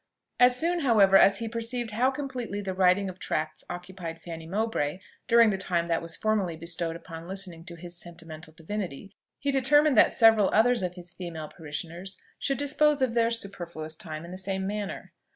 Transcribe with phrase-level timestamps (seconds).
[0.39, 4.97] As soon, however, as he perceived how completely the writing of tracts occupied Fanny Mowbray
[5.27, 9.95] during the time that was formerly bestowed upon listening to his sentimental divinity, he determined
[9.97, 14.39] that several others of his female parishioners should dispose of their superfluous time in the
[14.39, 15.13] same manner.